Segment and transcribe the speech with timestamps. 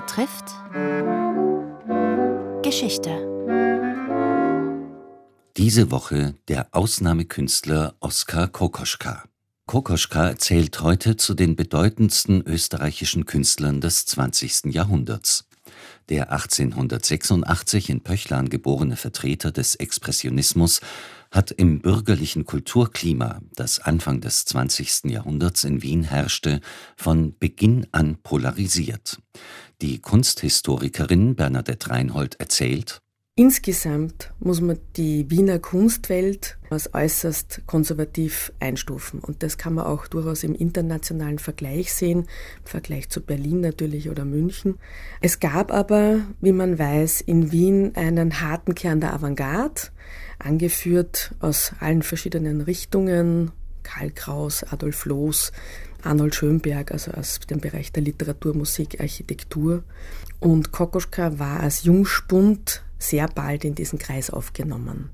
[0.00, 0.54] betrifft
[2.62, 3.10] Geschichte.
[5.56, 9.24] Diese Woche der Ausnahmekünstler Oskar Kokoschka.
[9.66, 14.66] Kokoschka zählt heute zu den bedeutendsten österreichischen Künstlern des 20.
[14.66, 15.48] Jahrhunderts.
[16.08, 20.80] Der 1886 in Pöchlan geborene Vertreter des Expressionismus
[21.30, 25.04] hat im bürgerlichen Kulturklima, das Anfang des 20.
[25.10, 26.60] Jahrhunderts in Wien herrschte,
[26.96, 29.18] von Beginn an polarisiert.
[29.80, 33.00] Die Kunsthistorikerin Bernadette Reinhold erzählt,
[33.38, 39.20] Insgesamt muss man die Wiener Kunstwelt als äußerst konservativ einstufen.
[39.20, 44.10] Und das kann man auch durchaus im internationalen Vergleich sehen, im Vergleich zu Berlin natürlich
[44.10, 44.80] oder München.
[45.20, 49.82] Es gab aber, wie man weiß, in Wien einen harten Kern der Avantgarde,
[50.40, 53.52] angeführt aus allen verschiedenen Richtungen.
[53.88, 55.50] Karl Kraus, Adolf Loos,
[56.02, 59.82] Arnold Schönberg, also aus dem Bereich der Literatur, Musik, Architektur.
[60.40, 65.10] Und Kokoschka war als Jungspund sehr bald in diesen Kreis aufgenommen.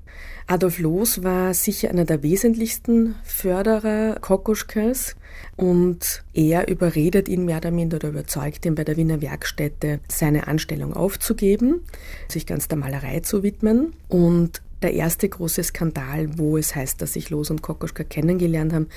[0.47, 5.15] Adolf Loos war sicher einer der wesentlichsten Förderer Kokoschkas
[5.55, 10.47] und er überredet ihn mehr oder minder oder überzeugt ihn bei der Wiener Werkstätte, seine
[10.47, 11.81] Anstellung aufzugeben,
[12.27, 17.13] sich ganz der Malerei zu widmen und der erste große Skandal, wo es heißt, dass
[17.13, 18.87] sich Los und Kokoschka kennengelernt haben,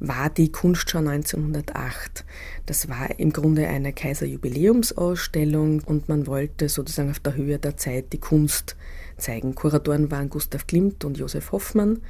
[0.00, 2.24] war die Kunstschau 1908.
[2.66, 8.12] Das war im Grunde eine Kaiserjubiläumsausstellung und man wollte sozusagen auf der Höhe der Zeit
[8.12, 8.76] die Kunst
[9.16, 9.54] zeigen.
[9.54, 12.00] Kuratoren waren Gustav Klimt und Josef Hoffmann,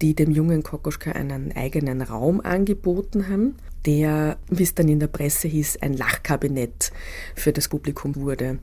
[0.00, 5.06] die dem jungen Kokoschka einen eigenen Raum angeboten haben, der, wie es dann in der
[5.08, 6.92] Presse hieß, ein Lachkabinett
[7.34, 8.58] für das Publikum wurde.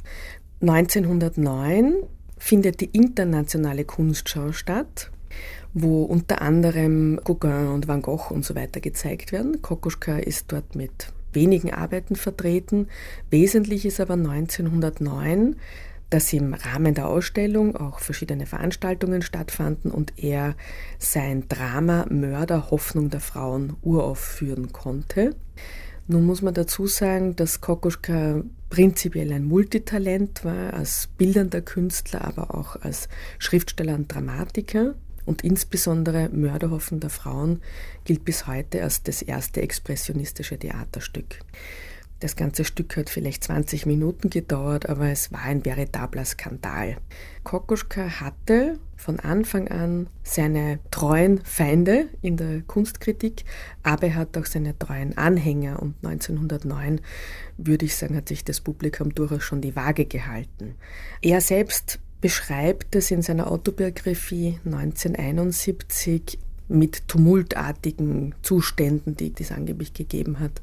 [0.61, 1.95] 1909
[2.39, 5.11] findet die internationale Kunstschau statt,
[5.73, 9.61] wo unter anderem Gauguin und Van Gogh und so weiter gezeigt werden.
[9.61, 12.87] Kokoschka ist dort mit wenigen Arbeiten vertreten.
[13.29, 15.57] Wesentlich ist aber 1909,
[16.09, 20.55] dass im Rahmen der Ausstellung auch verschiedene Veranstaltungen stattfanden und er
[20.97, 25.35] sein Drama Mörder Hoffnung der Frauen uraufführen konnte.
[26.11, 32.55] Nun muss man dazu sagen, dass Kokoschka prinzipiell ein Multitalent war, als bildender Künstler, aber
[32.55, 34.95] auch als Schriftsteller und Dramatiker.
[35.25, 37.61] Und insbesondere Mörderhoffen der Frauen
[38.05, 41.41] gilt bis heute als das erste expressionistische Theaterstück.
[42.19, 46.97] Das ganze Stück hat vielleicht 20 Minuten gedauert, aber es war ein veritabler Skandal.
[47.43, 53.45] Kokoschka hatte von Anfang an seine treuen Feinde in der Kunstkritik,
[53.83, 56.99] aber er hat auch seine treuen Anhänger und 1909,
[57.57, 60.75] würde ich sagen, hat sich das Publikum durchaus schon die Waage gehalten.
[61.21, 66.37] Er selbst beschreibt es in seiner Autobiografie 1971
[66.69, 70.61] mit tumultartigen Zuständen, die es angeblich gegeben hat.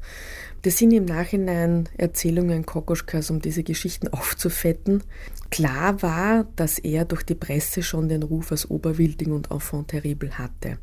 [0.63, 5.03] Das sind im Nachhinein Erzählungen Kokoschkas, um diese Geschichten aufzufetten.
[5.51, 10.37] Klar war, dass er durch die Presse schon den Ruf als Oberwilding und Enfant terrible
[10.37, 10.77] hatte.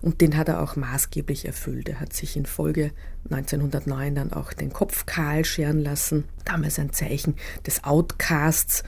[0.00, 1.88] Und den hat er auch maßgeblich erfüllt.
[1.88, 2.90] Er hat sich in Folge
[3.30, 6.24] 1909 dann auch den Kopf kahl scheren lassen.
[6.44, 7.34] Damals ein Zeichen
[7.66, 8.82] des Outcasts.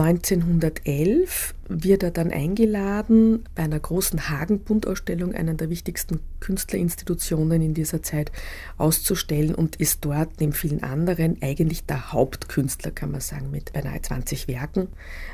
[0.00, 8.02] 1911 wird er dann eingeladen, bei einer großen Hagenbundausstellung, einer der wichtigsten Künstlerinstitutionen in dieser
[8.02, 8.30] Zeit,
[8.76, 14.02] auszustellen und ist dort neben vielen anderen eigentlich der Hauptkünstler, kann man sagen, mit beinahe
[14.02, 14.88] 20 Werken.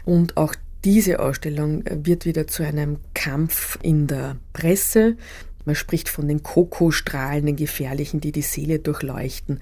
[0.05, 0.55] Und auch
[0.85, 5.17] diese Ausstellung wird wieder zu einem Kampf in der Presse.
[5.65, 9.61] Man spricht von den Kokostrahlen, den gefährlichen, die die Seele durchleuchten.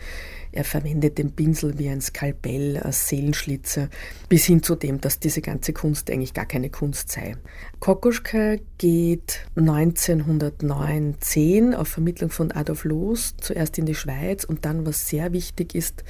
[0.53, 3.89] Er verwendet den Pinsel wie ein Skalpell als Seelenschlitzer,
[4.29, 7.37] bis hin zu dem, dass diese ganze Kunst eigentlich gar keine Kunst sei.
[7.81, 15.09] Kokoschka geht 1909-10 auf Vermittlung von Adolf Loos zuerst in die Schweiz und dann, was
[15.09, 16.05] sehr wichtig ist,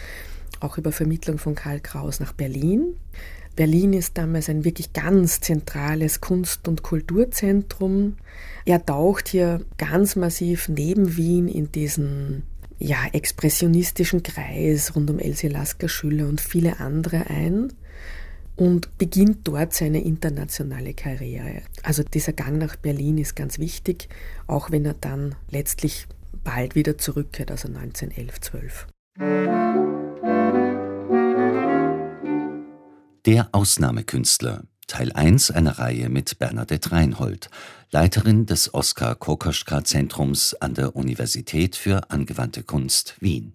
[0.60, 2.96] auch über Vermittlung von Karl Kraus nach Berlin.
[3.58, 8.16] Berlin ist damals ein wirklich ganz zentrales Kunst- und Kulturzentrum.
[8.64, 12.44] Er taucht hier ganz massiv neben Wien in diesen
[12.78, 17.72] ja, expressionistischen Kreis rund um Elsie Lasker Schüler und viele andere ein
[18.54, 21.62] und beginnt dort seine internationale Karriere.
[21.82, 24.08] Also dieser Gang nach Berlin ist ganz wichtig,
[24.46, 26.06] auch wenn er dann letztlich
[26.44, 29.87] bald wieder zurückkehrt, also 1911, 12.
[33.28, 37.50] Der Ausnahmekünstler, Teil 1 einer Reihe mit Bernadette Reinhold,
[37.90, 43.52] Leiterin des Oskar Kokoschka Zentrums an der Universität für angewandte Kunst Wien.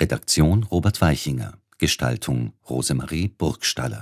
[0.00, 4.00] Redaktion Robert Weichinger, Gestaltung Rosemarie Burgstaller